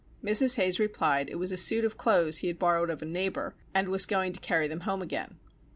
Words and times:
Mrs. 0.23 0.55
Hayes 0.55 0.79
replied 0.79 1.29
it 1.29 1.35
was 1.37 1.51
a 1.51 1.57
suit 1.57 1.85
of 1.85 1.95
clothes 1.95 2.37
he 2.37 2.47
had 2.47 2.57
borrowed 2.57 2.89
of 2.89 3.03
a 3.03 3.05
neighbour, 3.05 3.53
and 3.71 3.87
was 3.87 4.07
going 4.07 4.33
to 4.33 4.39
carry 4.39 4.67
them 4.67 4.79
home 4.79 5.03
again. 5.03 5.37